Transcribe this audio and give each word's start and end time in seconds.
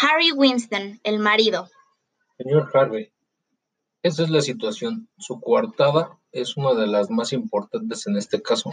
Harry 0.00 0.32
Winston, 0.32 1.00
el 1.04 1.18
marido. 1.20 1.68
Señor 2.36 2.70
Harvey, 2.74 3.12
esa 4.02 4.24
es 4.24 4.30
la 4.30 4.40
situación. 4.40 5.08
Su 5.18 5.40
coartada 5.40 6.18
es 6.32 6.56
una 6.56 6.74
de 6.74 6.86
las 6.86 7.10
más 7.10 7.32
importantes 7.32 8.06
en 8.06 8.16
este 8.16 8.42
caso. 8.42 8.72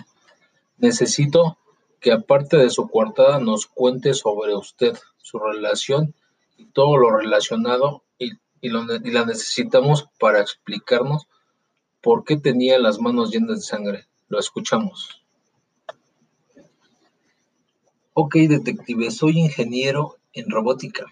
Necesito 0.78 1.58
que 2.00 2.12
aparte 2.12 2.58
de 2.58 2.72
su 2.72 2.88
coartada 2.90 3.40
nos 3.40 3.68
cuente 3.68 4.16
sobre 4.16 4.56
usted, 4.56 4.98
su 5.18 5.38
relación 5.38 6.16
y 6.58 6.66
todo 6.66 6.98
lo 6.98 7.16
relacionado 7.16 8.04
y, 8.18 8.32
y 8.62 8.70
la 8.70 9.26
necesitamos 9.26 10.10
para 10.20 10.42
explicarnos 10.42 11.28
por 12.02 12.24
qué 12.24 12.38
tenía 12.38 12.80
las 12.80 13.00
manos 13.00 13.30
llenas 13.30 13.60
de 13.60 13.62
sangre. 13.62 14.08
Lo 14.28 14.40
escuchamos. 14.40 15.22
Ok, 18.14 18.36
detective, 18.36 19.12
soy 19.12 19.40
ingeniero 19.40 20.18
en 20.34 20.50
robótica, 20.50 21.06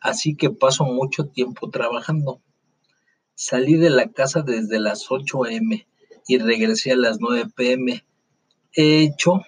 así 0.00 0.34
que 0.34 0.50
paso 0.50 0.84
mucho 0.84 1.26
tiempo 1.26 1.70
trabajando. 1.70 2.40
Salí 3.34 3.76
de 3.76 3.90
la 3.90 4.10
casa 4.10 4.42
desde 4.42 4.78
las 4.78 5.10
8 5.10 5.44
a.m. 5.44 5.86
y 6.28 6.38
regresé 6.38 6.92
a 6.92 6.96
las 6.96 7.20
9 7.20 7.50
p.m. 7.54 8.04
He 8.74 9.02
hecho, 9.02 9.40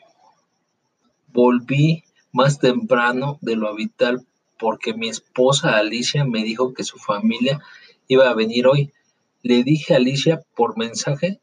volví 1.28 2.04
más 2.32 2.58
temprano 2.58 3.38
de 3.42 3.56
lo 3.56 3.68
habitual 3.68 4.26
porque 4.58 4.94
mi 4.94 5.08
esposa 5.08 5.76
Alicia 5.76 6.24
me 6.24 6.44
dijo 6.44 6.72
que 6.72 6.84
su 6.84 6.98
familia 6.98 7.60
iba 8.08 8.30
a 8.30 8.34
venir 8.34 8.66
hoy. 8.66 8.92
Le 9.42 9.64
dije 9.64 9.92
a 9.92 9.96
Alicia 9.96 10.42
por 10.54 10.78
mensaje 10.78 11.40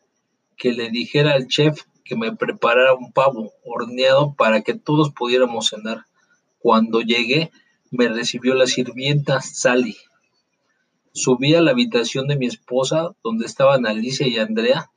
que 0.57 0.71
le 0.71 0.89
dijera 0.89 1.33
al 1.33 1.47
chef 1.47 1.83
que 2.03 2.15
me 2.15 2.35
preparara 2.35 2.95
un 2.95 3.11
pavo 3.11 3.51
horneado 3.63 4.33
para 4.33 4.61
que 4.61 4.73
todos 4.73 5.11
pudiéramos 5.11 5.69
cenar. 5.69 6.05
Cuando 6.59 6.99
llegué, 6.99 7.51
me 7.89 8.09
recibió 8.09 8.53
la 8.53 8.67
sirvienta 8.67 9.39
Sally. 9.39 9.95
Subí 11.13 11.55
a 11.55 11.61
la 11.61 11.71
habitación 11.71 12.27
de 12.27 12.35
mi 12.35 12.47
esposa, 12.47 13.15
donde 13.23 13.45
estaban 13.45 13.87
Alicia 13.87 14.27
y 14.27 14.37
Andrea. 14.37 14.91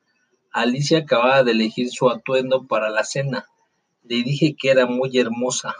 Alicia 0.50 0.98
acababa 0.98 1.44
de 1.44 1.52
elegir 1.52 1.90
su 1.90 2.10
atuendo 2.10 2.66
para 2.66 2.90
la 2.90 3.04
cena. 3.04 3.46
Le 4.02 4.24
dije 4.24 4.56
que 4.58 4.70
era 4.70 4.86
muy 4.86 5.16
hermosa. 5.16 5.74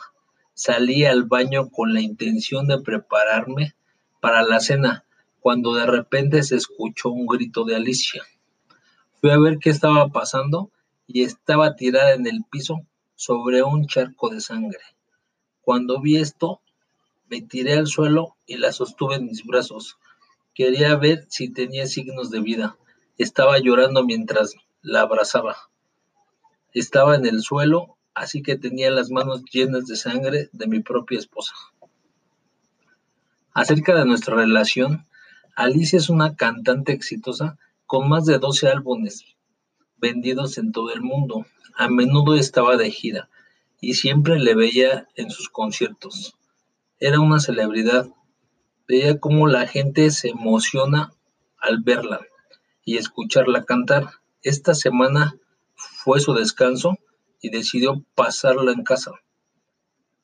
Salí 0.55 1.05
al 1.05 1.24
baño 1.24 1.69
con 1.69 1.92
la 1.92 2.00
intención 2.00 2.69
de 2.69 2.80
prepararme 2.80 3.74
para 4.20 4.44
la 4.44 4.61
cena, 4.61 5.05
cuando 5.41 5.74
de 5.74 5.86
repente 5.86 6.44
se 6.44 6.55
escuchó 6.55 7.11
un 7.11 7.27
grito 7.27 7.64
de 7.64 7.74
Alicia. 7.74 8.22
Fui 9.20 9.30
a 9.30 9.39
ver 9.39 9.58
qué 9.58 9.70
estaba 9.70 10.08
pasando 10.08 10.70
y 11.08 11.24
estaba 11.24 11.74
tirada 11.74 12.12
en 12.12 12.28
el 12.28 12.44
piso 12.48 12.86
sobre 13.17 13.64
un 13.64 13.89
charco 13.89 14.30
de 14.30 14.41
sangre. 14.41 14.78
Cuando 15.62 16.00
vi 16.00 16.16
esto, 16.16 16.60
me 17.30 17.41
tiré 17.41 17.74
al 17.74 17.86
suelo 17.86 18.36
y 18.46 18.56
la 18.56 18.72
sostuve 18.72 19.14
en 19.14 19.27
mis 19.27 19.44
brazos. 19.44 19.96
Quería 20.55 20.96
ver 20.96 21.24
si 21.28 21.48
tenía 21.50 21.86
signos 21.86 22.30
de 22.30 22.41
vida. 22.41 22.77
Estaba 23.16 23.60
llorando 23.60 24.05
mientras 24.05 24.56
la 24.83 25.02
abrazaba. 25.02 25.56
Estaba 26.74 27.14
en 27.14 27.27
el 27.27 27.42
suelo, 27.42 27.96
así 28.12 28.42
que 28.42 28.56
tenía 28.58 28.90
las 28.90 29.10
manos 29.10 29.44
llenas 29.52 29.86
de 29.86 29.94
sangre 29.94 30.48
de 30.52 30.66
mi 30.66 30.80
propia 30.80 31.20
esposa. 31.20 31.55
Acerca 33.55 33.94
de 33.94 34.05
nuestra 34.05 34.34
relación, 34.34 35.06
Alicia 35.55 35.96
es 35.96 36.10
una 36.10 36.34
cantante 36.34 36.92
exitosa 36.92 37.56
con 37.86 38.08
más 38.08 38.27
de 38.27 38.38
12 38.38 38.68
álbumes 38.68 39.24
vendidos 39.96 40.58
en 40.58 40.72
todo 40.72 40.90
el 40.90 41.02
mundo. 41.02 41.46
A 41.77 41.88
menudo 41.88 42.34
estaba 42.34 42.77
de 42.77 42.90
gira 42.90 43.28
y 43.83 43.94
siempre 43.94 44.38
le 44.38 44.55
veía 44.55 45.06
en 45.16 45.30
sus 45.30 45.50
conciertos. 45.50 46.38
Era 46.98 47.20
una 47.20 47.38
celebridad 47.38 48.08
Veía 48.89 49.20
cómo 49.20 49.47
la 49.47 49.66
gente 49.66 50.11
se 50.11 50.28
emociona 50.30 51.12
al 51.58 51.83
verla 51.83 52.20
y 52.84 52.97
escucharla 52.97 53.64
cantar. 53.64 54.08
Esta 54.42 54.74
semana 54.74 55.36
fue 55.74 56.20
su 56.20 56.34
descanso 56.34 56.98
y 57.40 57.51
decidió 57.51 58.05
pasarla 58.14 58.73
en 58.73 58.83
casa. 58.83 59.12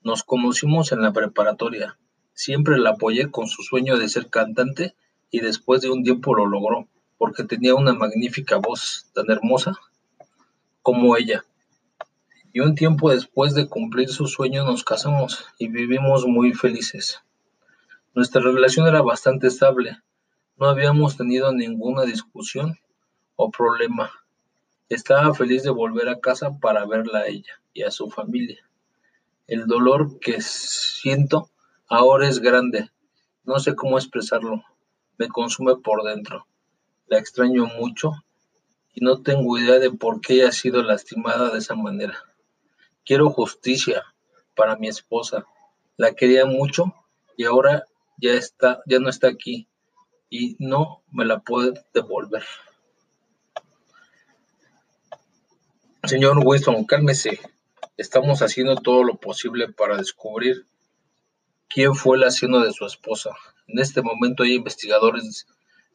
Nos 0.03 0.25
conocimos 0.25 0.91
en 0.93 1.03
la 1.03 1.13
preparatoria. 1.13 1.99
Siempre 2.35 2.79
la 2.79 2.91
apoyé 2.91 3.31
con 3.31 3.47
su 3.47 3.63
sueño 3.63 3.97
de 3.97 4.09
ser 4.09 4.29
cantante 4.29 4.95
y 5.31 5.41
después 5.41 5.81
de 5.81 5.91
un 5.91 6.03
tiempo 6.03 6.35
lo 6.35 6.47
logró, 6.47 6.89
porque 7.17 7.45
tenía 7.45 7.75
una 7.75 7.95
magnífica 7.95 8.57
voz 8.57 9.07
tan 9.15 9.31
hermosa 9.31 9.79
como 10.83 11.17
ella. 11.17 11.45
Y 12.53 12.61
un 12.61 12.75
tiempo 12.75 13.11
después 13.11 13.55
de 13.55 13.69
cumplir 13.69 14.09
su 14.09 14.27
sueño 14.27 14.65
nos 14.65 14.83
casamos 14.83 15.45
y 15.59 15.69
vivimos 15.69 16.27
muy 16.27 16.55
felices. 16.55 17.23
Nuestra 18.15 18.41
relación 18.41 18.89
era 18.89 19.03
bastante 19.03 19.49
estable. 19.49 19.99
No 20.57 20.67
habíamos 20.67 21.17
tenido 21.17 21.53
ninguna 21.53 22.05
discusión 22.05 22.79
o 23.37 23.51
problema. 23.51 24.11
Estaba 24.89 25.35
feliz 25.35 25.63
de 25.63 25.71
volver 25.71 26.09
a 26.09 26.21
casa 26.21 26.59
para 26.59 26.87
verla 26.87 27.21
a 27.21 27.27
ella 27.27 27.61
y 27.75 27.83
a 27.83 27.91
su 27.91 28.11
familia. 28.11 28.69
El 29.47 29.67
dolor 29.67 30.19
que 30.19 30.41
siento 30.41 31.51
ahora 31.87 32.29
es 32.29 32.41
grande. 32.41 32.91
No 33.45 33.59
sé 33.61 33.75
cómo 33.75 33.99
expresarlo. 33.99 34.65
Me 35.19 35.29
consume 35.29 35.77
por 35.77 36.03
dentro. 36.03 36.47
La 37.07 37.19
extraño 37.19 37.67
mucho 37.67 38.13
y 38.95 39.05
no 39.05 39.23
tengo 39.23 39.59
idea 39.59 39.79
de 39.79 39.91
por 39.91 40.21
qué 40.21 40.45
ha 40.45 40.53
sido 40.53 40.83
lastimada 40.83 41.51
de 41.51 41.59
esa 41.59 41.75
manera. 41.75 42.19
Quiero 43.09 43.31
justicia 43.31 44.05
para 44.55 44.77
mi 44.77 44.87
esposa. 44.87 45.47
La 45.97 46.13
quería 46.13 46.45
mucho 46.45 46.93
y 47.39 47.45
ahora 47.47 47.87
ya 48.19 48.33
está, 48.33 48.83
ya 48.85 48.99
no 48.99 49.09
está 49.09 49.29
aquí 49.29 49.67
y 50.29 50.57
no 50.59 51.03
me 51.11 51.25
la 51.25 51.39
puede 51.39 51.73
devolver. 51.95 52.45
Señor 56.05 56.37
Winston, 56.45 56.85
cálmese. 56.85 57.41
Estamos 57.97 58.43
haciendo 58.43 58.77
todo 58.77 59.03
lo 59.03 59.15
posible 59.15 59.73
para 59.73 59.97
descubrir 59.97 60.67
quién 61.71 61.95
fue 61.95 62.19
el 62.19 62.25
asesino 62.25 62.61
de 62.61 62.75
su 62.75 62.85
esposa. 62.85 63.31
En 63.69 63.79
este 63.79 64.03
momento 64.03 64.43
hay 64.43 64.53
investigadores 64.53 65.47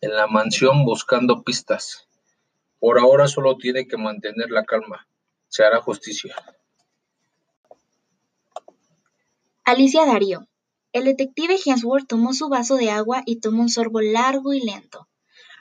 en 0.02 0.16
la 0.16 0.26
mansión 0.26 0.84
buscando 0.84 1.44
pistas. 1.44 2.08
Por 2.80 2.98
ahora 2.98 3.28
solo 3.28 3.56
tiene 3.58 3.88
que 3.88 3.98
mantener 3.98 4.50
la 4.50 4.64
calma. 4.66 5.08
Se 5.48 5.64
hará 5.64 5.80
justicia. 5.80 6.36
Alicia 9.66 10.06
Darío, 10.06 10.46
el 10.92 11.06
detective 11.06 11.56
Hemsworth 11.66 12.06
tomó 12.06 12.34
su 12.34 12.50
vaso 12.50 12.76
de 12.76 12.92
agua 12.92 13.24
y 13.26 13.40
tomó 13.40 13.62
un 13.62 13.70
sorbo 13.70 14.02
largo 14.02 14.54
y 14.54 14.60
lento. 14.60 15.08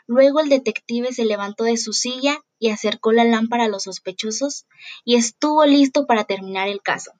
Luego 0.09 0.41
el 0.41 0.49
detective 0.49 1.13
se 1.13 1.25
levantó 1.25 1.63
de 1.63 1.77
su 1.77 1.93
silla 1.93 2.41
y 2.59 2.71
acercó 2.71 3.13
la 3.13 3.23
lámpara 3.23 3.67
a 3.67 3.69
los 3.69 3.85
sospechosos 3.85 4.67
y 5.05 5.15
estuvo 5.15 5.65
listo 5.67 6.05
para 6.07 6.25
terminar 6.25 6.67
el 6.67 6.83
caso. 6.83 7.13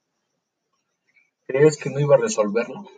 ¿Crees 1.47 1.77
que 1.77 1.89
no 1.89 2.01
iba 2.01 2.17
a 2.17 2.19
resolverlo? 2.19 2.91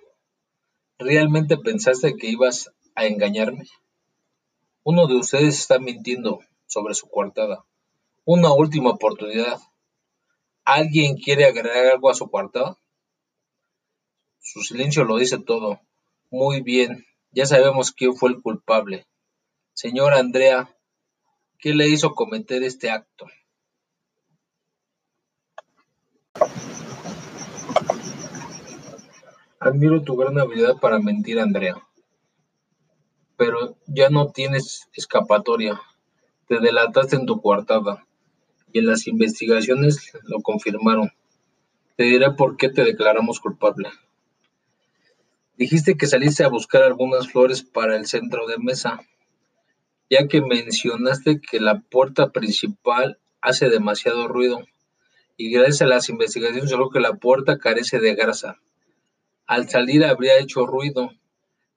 ¿Realmente 0.99 1.59
pensaste 1.59 2.17
que 2.17 2.29
ibas 2.29 2.73
a 2.95 3.05
engañarme? 3.05 3.67
Uno 4.83 5.07
de 5.07 5.17
ustedes 5.17 5.59
está 5.59 5.79
mintiendo 5.79 6.41
sobre 6.67 6.95
su 6.95 7.07
coartada. 7.09 7.67
Una 8.25 8.51
última 8.55 8.91
oportunidad. 8.91 9.61
¿Alguien 10.65 11.19
quiere 11.19 11.45
agregar 11.45 11.93
algo 11.93 12.09
a 12.09 12.15
su 12.15 12.31
coartada? 12.31 12.79
Su 14.47 14.61
silencio 14.61 15.05
lo 15.05 15.17
dice 15.17 15.39
todo. 15.39 15.81
Muy 16.31 16.61
bien, 16.61 17.07
ya 17.33 17.47
sabemos 17.47 17.93
quién 17.93 18.15
fue 18.15 18.29
el 18.29 18.43
culpable. 18.43 19.07
Señora 19.73 20.19
Andrea, 20.19 20.69
¿qué 21.59 21.73
le 21.73 21.89
hizo 21.89 22.15
cometer 22.15 22.63
este 22.63 22.91
acto? 22.91 23.27
Admiro 29.59 30.03
tu 30.03 30.15
gran 30.15 30.39
habilidad 30.39 30.77
para 30.79 30.99
mentir, 30.99 31.41
Andrea. 31.41 31.83
Pero 33.39 33.79
ya 33.87 34.11
no 34.11 34.31
tienes 34.31 34.91
escapatoria. 34.93 35.81
Te 36.49 36.61
delataste 36.61 37.17
en 37.17 37.25
tu 37.25 37.41
coartada. 37.41 38.07
Y 38.75 38.81
en 38.81 38.87
las 38.89 39.07
investigaciones 39.07 40.13
lo 40.25 40.43
confirmaron. 40.43 41.11
Te 41.97 42.05
diré 42.05 42.33
por 42.33 42.59
qué 42.59 42.69
te 42.69 42.85
declaramos 42.85 43.41
culpable. 43.41 43.89
Dijiste 45.57 45.97
que 45.97 46.09
saliste 46.09 46.43
a 46.43 46.49
buscar 46.49 46.83
algunas 46.83 47.31
flores 47.31 47.63
para 47.63 47.95
el 47.95 48.07
centro 48.07 48.49
de 48.49 48.59
mesa, 48.59 48.99
ya 50.11 50.27
que 50.27 50.41
mencionaste 50.41 51.41
que 51.41 51.61
la 51.61 51.81
puerta 51.81 52.33
principal 52.33 53.21
hace 53.41 53.69
demasiado 53.69 54.27
ruido 54.27 54.65
y 55.37 55.53
gracias 55.53 55.83
a 55.83 55.87
las 55.87 56.09
investigaciones 56.09 56.71
solo 56.71 56.91
que 56.91 56.99
la 56.99 57.15
puerta 57.15 57.59
carece 57.59 58.01
de 58.01 58.17
grasa. 58.17 58.61
Al 59.47 59.69
salir 59.69 60.05
habría 60.05 60.41
hecho 60.41 60.67
ruido. 60.67 61.13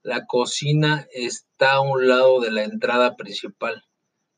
La 0.02 0.26
cocina 0.26 1.08
está 1.14 1.74
a 1.74 1.82
un 1.82 2.08
lado 2.08 2.40
de 2.40 2.50
la 2.50 2.64
entrada 2.64 3.16
principal, 3.16 3.86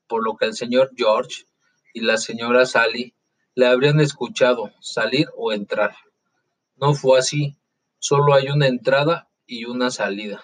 por 0.08 0.22
lo 0.22 0.36
que 0.36 0.48
el 0.48 0.54
señor 0.54 0.92
George 0.98 1.46
y 1.94 2.02
la 2.02 2.18
señora 2.18 2.66
Sally 2.66 3.14
le 3.56 3.68
habrían 3.68 4.02
escuchado 4.02 4.72
salir 4.82 5.28
o 5.38 5.54
entrar. 5.54 5.96
No 6.76 6.94
fue 6.94 7.20
así, 7.20 7.56
solo 8.00 8.34
hay 8.34 8.50
una 8.50 8.68
entrada 8.68 9.29
y 9.50 9.66
una 9.66 9.90
salida, 9.90 10.44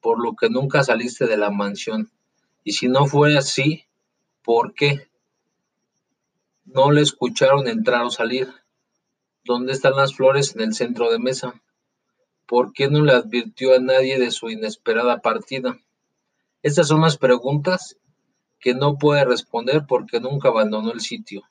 por 0.00 0.22
lo 0.24 0.34
que 0.34 0.48
nunca 0.48 0.82
saliste 0.82 1.26
de 1.26 1.36
la 1.36 1.50
mansión. 1.50 2.10
Y 2.64 2.72
si 2.72 2.88
no 2.88 3.04
fue 3.06 3.36
así, 3.36 3.84
¿por 4.42 4.72
qué? 4.72 5.06
No 6.64 6.90
le 6.90 7.02
escucharon 7.02 7.68
entrar 7.68 8.04
o 8.04 8.10
salir. 8.10 8.48
¿Dónde 9.44 9.72
están 9.72 9.96
las 9.96 10.14
flores 10.14 10.54
en 10.56 10.62
el 10.62 10.72
centro 10.72 11.10
de 11.10 11.18
mesa? 11.18 11.62
¿Por 12.46 12.72
qué 12.72 12.88
no 12.88 13.04
le 13.04 13.12
advirtió 13.12 13.74
a 13.74 13.80
nadie 13.80 14.18
de 14.18 14.30
su 14.30 14.48
inesperada 14.48 15.20
partida? 15.20 15.78
Estas 16.62 16.88
son 16.88 17.02
las 17.02 17.18
preguntas 17.18 17.98
que 18.60 18.72
no 18.72 18.96
puede 18.96 19.26
responder 19.26 19.84
porque 19.86 20.20
nunca 20.20 20.48
abandonó 20.48 20.90
el 20.90 21.02
sitio. 21.02 21.42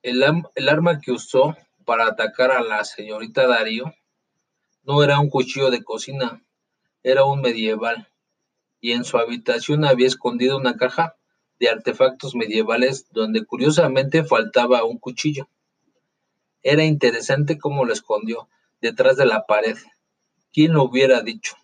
El, 0.00 0.22
arma 0.66 0.98
que 0.98 1.12
usó 1.12 1.54
para 1.84 2.06
atacar 2.06 2.52
a 2.52 2.62
la 2.62 2.84
señorita 2.84 3.46
Darío 3.46 3.92
no 4.86 5.02
era 5.02 5.18
un 5.18 5.28
cuchillo 5.28 5.70
de 5.70 5.82
cocina, 5.82 6.44
era 7.02 7.24
un 7.24 7.40
medieval, 7.40 8.08
y 8.80 8.92
en 8.92 9.04
su 9.04 9.18
habitación 9.18 9.84
había 9.84 10.06
escondido 10.06 10.56
una 10.56 10.76
caja 10.76 11.16
de 11.58 11.68
artefactos 11.68 12.36
medievales 12.36 13.10
donde 13.10 13.44
curiosamente 13.44 14.22
faltaba 14.22 14.84
un 14.84 14.98
cuchillo. 14.98 15.48
Era 16.62 16.84
interesante 16.84 17.58
cómo 17.58 17.84
lo 17.84 17.92
escondió 17.92 18.48
detrás 18.80 19.16
de 19.16 19.26
la 19.26 19.44
pared. 19.46 19.76
¿Quién 20.52 20.74
lo 20.74 20.84
hubiera 20.84 21.20
dicho? 21.20 21.56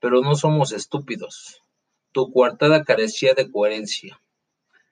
Pero 0.00 0.20
no 0.20 0.34
somos 0.34 0.72
estúpidos. 0.72 1.62
Tu 2.10 2.32
coartada 2.32 2.82
carecía 2.82 3.34
de 3.34 3.50
coherencia. 3.50 4.20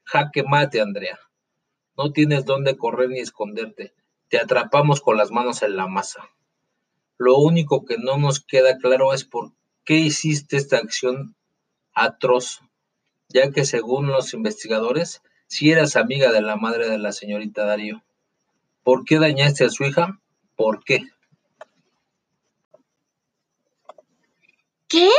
Jaque 0.04 0.44
mate, 0.44 0.80
Andrea. 0.80 1.18
No 1.96 2.12
tienes 2.12 2.44
dónde 2.44 2.76
correr 2.76 3.10
ni 3.10 3.18
esconderte. 3.18 3.92
Te 4.28 4.38
atrapamos 4.38 5.00
con 5.00 5.16
las 5.16 5.32
manos 5.32 5.62
en 5.62 5.76
la 5.76 5.88
masa. 5.88 6.30
Lo 7.18 7.38
único 7.38 7.84
que 7.84 7.96
no 7.98 8.18
nos 8.18 8.40
queda 8.40 8.78
claro 8.78 9.12
es 9.12 9.24
por 9.24 9.52
qué 9.84 9.94
hiciste 9.94 10.56
esta 10.56 10.76
acción 10.76 11.34
atroz, 11.94 12.60
ya 13.28 13.50
que 13.50 13.64
según 13.64 14.08
los 14.08 14.34
investigadores, 14.34 15.22
si 15.46 15.70
eras 15.70 15.96
amiga 15.96 16.32
de 16.32 16.42
la 16.42 16.56
madre 16.56 16.88
de 16.88 16.98
la 16.98 17.12
señorita 17.12 17.64
Darío. 17.64 18.02
¿Por 18.82 19.04
qué 19.04 19.18
dañaste 19.18 19.64
a 19.64 19.70
su 19.70 19.84
hija? 19.84 20.20
¿Por 20.56 20.84
qué? 20.84 21.02
¿Qué? 24.88 25.10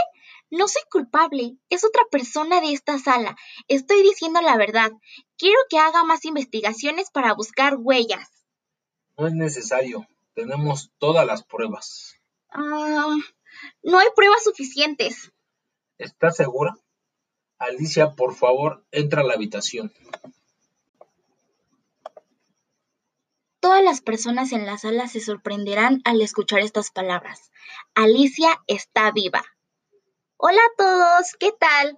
No 0.49 0.67
soy 0.67 0.83
culpable. 0.89 1.57
Es 1.69 1.83
otra 1.83 2.03
persona 2.09 2.61
de 2.61 2.71
esta 2.71 2.97
sala. 2.99 3.35
Estoy 3.67 4.01
diciendo 4.03 4.41
la 4.41 4.55
verdad. 4.55 4.91
Quiero 5.37 5.59
que 5.69 5.77
haga 5.77 6.03
más 6.05 6.23
investigaciones 6.25 7.09
para 7.11 7.33
buscar 7.33 7.75
huellas. 7.77 8.29
No 9.17 9.27
es 9.27 9.33
necesario. 9.33 10.07
Tenemos 10.37 10.91
todas 10.99 11.25
las 11.25 11.43
pruebas. 11.43 12.15
Ah, 12.51 13.15
no 13.81 13.97
hay 13.97 14.07
pruebas 14.15 14.43
suficientes. 14.43 15.31
¿Estás 15.97 16.35
segura? 16.35 16.77
Alicia, 17.57 18.13
por 18.13 18.35
favor, 18.35 18.85
entra 18.91 19.21
a 19.21 19.23
la 19.23 19.33
habitación. 19.33 19.91
Todas 23.59 23.83
las 23.83 24.01
personas 24.01 24.51
en 24.51 24.67
la 24.67 24.77
sala 24.77 25.07
se 25.07 25.21
sorprenderán 25.21 26.03
al 26.05 26.21
escuchar 26.21 26.59
estas 26.59 26.91
palabras. 26.91 27.51
Alicia 27.95 28.61
está 28.67 29.11
viva. 29.11 29.43
Hola 30.37 30.61
a 30.61 30.75
todos, 30.77 31.35
¿qué 31.39 31.51
tal? 31.51 31.97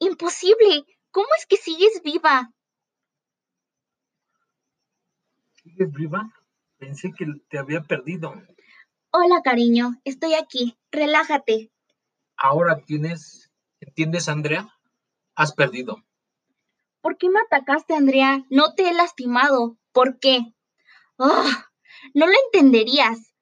Imposible, 0.00 0.84
¿cómo 1.12 1.28
es 1.38 1.46
que 1.46 1.58
sigues 1.58 2.02
viva? 2.02 2.52
¿Sigues 5.62 5.92
viva? 5.92 6.41
Pensé 6.82 7.12
que 7.16 7.26
te 7.48 7.60
había 7.60 7.82
perdido. 7.82 8.34
Hola, 9.12 9.40
cariño, 9.44 10.00
estoy 10.02 10.34
aquí. 10.34 10.76
Relájate. 10.90 11.70
Ahora 12.36 12.82
tienes, 12.84 13.52
¿entiendes, 13.78 14.28
Andrea? 14.28 14.68
Has 15.36 15.52
perdido. 15.52 16.02
¿Por 17.00 17.18
qué 17.18 17.30
me 17.30 17.38
atacaste, 17.38 17.94
Andrea? 17.94 18.44
No 18.50 18.74
te 18.74 18.88
he 18.88 18.94
lastimado. 18.94 19.78
¿Por 19.92 20.18
qué? 20.18 20.40
¡Ah! 21.20 21.70
no 22.14 22.26
lo 22.26 22.32
entenderías. 22.46 23.32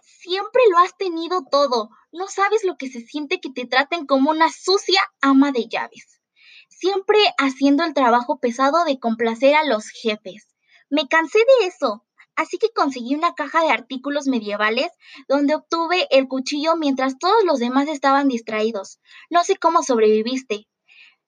Siempre 0.00 0.62
lo 0.70 0.78
has 0.78 0.96
tenido 0.96 1.44
todo. 1.50 1.90
No 2.12 2.28
sabes 2.28 2.62
lo 2.62 2.76
que 2.76 2.88
se 2.88 3.00
siente 3.00 3.40
que 3.40 3.50
te 3.50 3.66
traten 3.66 4.06
como 4.06 4.30
una 4.30 4.48
sucia 4.52 5.00
ama 5.20 5.50
de 5.50 5.66
llaves. 5.66 6.20
Siempre 6.68 7.18
haciendo 7.36 7.82
el 7.82 7.94
trabajo 7.94 8.38
pesado 8.38 8.84
de 8.84 9.00
complacer 9.00 9.56
a 9.56 9.64
los 9.64 9.88
jefes. 9.88 10.54
Me 10.88 11.08
cansé 11.08 11.40
de 11.40 11.66
eso. 11.66 12.05
Así 12.36 12.58
que 12.58 12.70
conseguí 12.70 13.14
una 13.14 13.34
caja 13.34 13.62
de 13.62 13.70
artículos 13.70 14.26
medievales 14.26 14.88
donde 15.26 15.54
obtuve 15.54 16.06
el 16.10 16.28
cuchillo 16.28 16.76
mientras 16.76 17.18
todos 17.18 17.42
los 17.44 17.58
demás 17.58 17.88
estaban 17.88 18.28
distraídos. 18.28 19.00
No 19.30 19.42
sé 19.42 19.56
cómo 19.56 19.82
sobreviviste. 19.82 20.68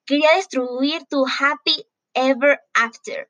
Quería 0.05 0.35
destruir 0.35 1.05
tu 1.09 1.25
happy 1.25 1.87
ever 2.13 2.59
after. 2.75 3.29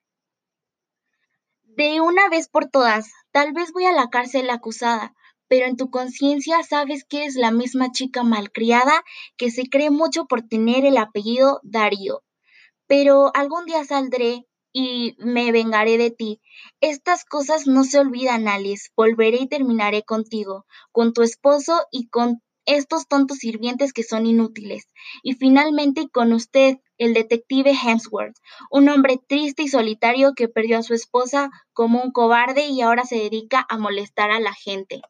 De 1.64 2.02
una 2.02 2.28
vez 2.28 2.50
por 2.50 2.66
todas, 2.70 3.10
tal 3.32 3.54
vez 3.54 3.72
voy 3.72 3.86
a 3.86 3.94
la 3.94 4.10
cárcel 4.10 4.50
acusada, 4.50 5.16
pero 5.48 5.66
en 5.66 5.78
tu 5.78 5.90
conciencia 5.90 6.62
sabes 6.64 7.06
que 7.06 7.20
eres 7.24 7.36
la 7.36 7.52
misma 7.52 7.94
chica 7.94 8.24
malcriada 8.24 9.06
que 9.38 9.52
se 9.52 9.70
cree 9.70 9.90
mucho 9.90 10.26
por 10.26 10.42
tener 10.42 10.84
el 10.84 10.98
apellido 10.98 11.62
Darío. 11.64 12.24
Pero 12.88 13.32
algún 13.34 13.66
día 13.66 13.86
saldré 13.86 14.49
y 14.72 15.16
me 15.20 15.52
vengaré 15.52 15.98
de 15.98 16.12
ti. 16.12 16.42
Estas 16.80 17.26
cosas 17.26 17.68
no 17.68 17.84
se 17.84 18.00
olvidan, 18.00 18.48
Alice. 18.48 18.90
Volveré 18.96 19.38
y 19.42 19.48
terminaré 19.48 20.04
contigo, 20.04 20.66
con 20.92 21.14
tu 21.14 21.24
esposo 21.24 21.86
y 21.92 22.08
con 22.08 22.42
estos 22.66 23.08
tontos 23.08 23.40
sirvientes 23.40 23.94
que 23.94 24.04
son 24.04 24.26
inútiles. 24.26 24.88
Y 25.24 25.34
finalmente 25.34 26.08
con 26.10 26.34
usted, 26.34 26.78
el 26.98 27.14
detective 27.14 27.72
Hemsworth, 27.72 28.36
un 28.70 28.90
hombre 28.90 29.20
triste 29.28 29.64
y 29.64 29.70
solitario 29.70 30.34
que 30.36 30.48
perdió 30.48 30.78
a 30.78 30.84
su 30.84 30.94
esposa 30.94 31.50
como 31.74 32.02
un 32.02 32.12
cobarde 32.12 32.68
y 32.68 32.82
ahora 32.82 33.06
se 33.06 33.16
dedica 33.16 33.66
a 33.70 33.78
molestar 33.78 34.32
a 34.32 34.40
la 34.40 34.54
gente. 34.54 35.02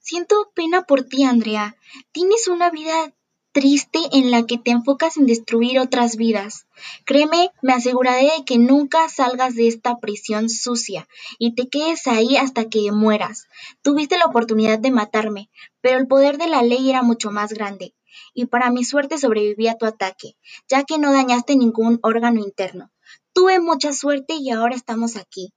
siento 0.00 0.52
pena 0.54 0.82
por 0.82 1.04
ti, 1.04 1.24
Andrea. 1.24 1.76
Tienes 2.12 2.48
una 2.48 2.70
vida 2.70 3.14
triste 3.56 4.00
en 4.12 4.30
la 4.30 4.44
que 4.44 4.58
te 4.58 4.70
enfocas 4.70 5.16
en 5.16 5.24
destruir 5.24 5.78
otras 5.78 6.16
vidas. 6.16 6.66
Créeme, 7.06 7.50
me 7.62 7.72
aseguraré 7.72 8.30
de 8.36 8.44
que 8.44 8.58
nunca 8.58 9.08
salgas 9.08 9.54
de 9.54 9.66
esta 9.66 9.96
prisión 9.96 10.50
sucia 10.50 11.08
y 11.38 11.54
te 11.54 11.66
quedes 11.70 12.06
ahí 12.06 12.36
hasta 12.36 12.68
que 12.68 12.92
mueras. 12.92 13.46
Tuviste 13.80 14.18
la 14.18 14.26
oportunidad 14.26 14.78
de 14.78 14.90
matarme, 14.90 15.48
pero 15.80 15.96
el 15.96 16.06
poder 16.06 16.36
de 16.36 16.48
la 16.48 16.60
ley 16.60 16.90
era 16.90 17.00
mucho 17.00 17.30
más 17.30 17.54
grande, 17.54 17.94
y 18.34 18.44
para 18.44 18.70
mi 18.70 18.84
suerte 18.84 19.16
sobreviví 19.16 19.68
a 19.68 19.78
tu 19.78 19.86
ataque, 19.86 20.36
ya 20.68 20.84
que 20.84 20.98
no 20.98 21.10
dañaste 21.10 21.56
ningún 21.56 21.98
órgano 22.02 22.40
interno. 22.40 22.90
Tuve 23.32 23.58
mucha 23.58 23.94
suerte 23.94 24.34
y 24.34 24.50
ahora 24.50 24.74
estamos 24.74 25.16
aquí. 25.16 25.54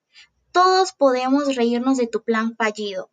Todos 0.54 0.94
podemos 0.94 1.54
reírnos 1.54 1.98
de 1.98 2.08
tu 2.08 2.24
plan 2.24 2.56
fallido. 2.56 3.12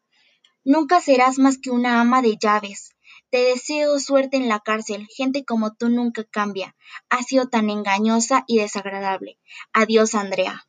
Nunca 0.62 1.00
serás 1.00 1.40
más 1.40 1.58
que 1.58 1.72
una 1.72 2.00
ama 2.00 2.22
de 2.22 2.36
llaves. 2.40 2.95
Te 3.30 3.38
deseo 3.38 3.98
suerte 3.98 4.36
en 4.36 4.48
la 4.48 4.60
cárcel. 4.60 5.08
Gente 5.14 5.44
como 5.44 5.74
tú 5.74 5.88
nunca 5.88 6.24
cambia. 6.24 6.76
Has 7.08 7.26
sido 7.26 7.48
tan 7.48 7.70
engañosa 7.70 8.44
y 8.46 8.58
desagradable. 8.58 9.38
Adiós, 9.72 10.14
Andrea. 10.14 10.66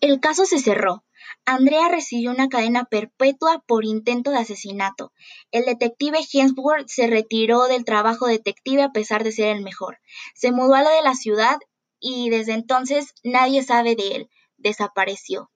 El 0.00 0.20
caso 0.20 0.44
se 0.44 0.58
cerró. 0.58 1.04
Andrea 1.46 1.88
recibió 1.88 2.30
una 2.30 2.48
cadena 2.48 2.84
perpetua 2.84 3.62
por 3.66 3.84
intento 3.84 4.30
de 4.30 4.38
asesinato. 4.38 5.12
El 5.50 5.64
detective 5.64 6.18
Hemsworth 6.32 6.88
se 6.88 7.06
retiró 7.06 7.64
del 7.68 7.84
trabajo 7.84 8.26
detective 8.26 8.82
a 8.82 8.92
pesar 8.92 9.24
de 9.24 9.32
ser 9.32 9.56
el 9.56 9.62
mejor. 9.62 9.98
Se 10.34 10.52
mudó 10.52 10.74
a 10.74 10.82
la 10.82 10.90
de 10.90 11.02
la 11.02 11.14
ciudad 11.14 11.58
y 12.00 12.30
desde 12.30 12.52
entonces 12.52 13.14
nadie 13.22 13.62
sabe 13.62 13.94
de 13.94 14.16
él. 14.16 14.30
Desapareció. 14.56 15.50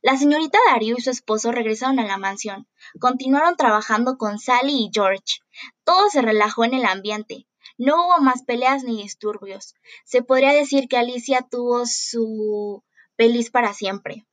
La 0.00 0.16
señorita 0.16 0.58
Darío 0.70 0.94
y 0.96 1.00
su 1.00 1.10
esposo 1.10 1.50
regresaron 1.50 1.98
a 1.98 2.06
la 2.06 2.18
mansión. 2.18 2.68
Continuaron 3.00 3.56
trabajando 3.56 4.16
con 4.16 4.38
Sally 4.38 4.84
y 4.84 4.90
George. 4.92 5.40
Todo 5.82 6.08
se 6.08 6.22
relajó 6.22 6.64
en 6.64 6.74
el 6.74 6.84
ambiente. 6.84 7.48
No 7.78 8.06
hubo 8.06 8.20
más 8.20 8.44
peleas 8.44 8.84
ni 8.84 9.02
disturbios. 9.02 9.74
Se 10.04 10.22
podría 10.22 10.52
decir 10.52 10.88
que 10.88 10.98
Alicia 10.98 11.42
tuvo 11.50 11.84
su 11.86 12.84
feliz 13.16 13.50
para 13.50 13.74
siempre. 13.74 14.24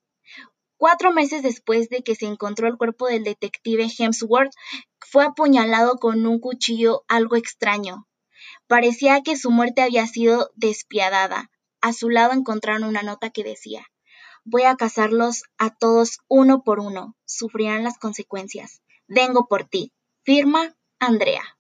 Cuatro 0.77 1.11
meses 1.11 1.41
después 1.41 1.89
de 1.89 2.03
que 2.03 2.13
se 2.15 2.27
encontró 2.27 2.67
el 2.67 2.77
cuerpo 2.77 3.07
del 3.07 3.23
detective 3.23 3.87
Hemsworth, 3.97 4.53
fue 4.99 5.25
apuñalado 5.25 5.97
con 5.97 6.27
un 6.27 6.39
cuchillo 6.39 7.05
algo 7.07 7.37
extraño. 7.37 8.07
Parecía 8.67 9.23
que 9.23 9.35
su 9.35 9.49
muerte 9.49 9.81
había 9.81 10.05
sido 10.05 10.51
despiadada. 10.55 11.49
A 11.81 11.91
su 11.91 12.09
lado 12.09 12.33
encontraron 12.33 12.83
una 12.83 13.01
nota 13.01 13.31
que 13.31 13.43
decía 13.43 13.87
Voy 14.47 14.61
a 14.61 14.75
cazarlos 14.75 15.43
a 15.57 15.71
todos 15.71 16.19
uno 16.27 16.61
por 16.63 16.79
uno. 16.79 17.15
Sufrirán 17.25 17.83
las 17.83 17.97
consecuencias. 17.97 18.83
Vengo 19.07 19.47
por 19.47 19.63
ti. 19.63 19.91
Firma 20.23 20.75
Andrea. 20.99 21.54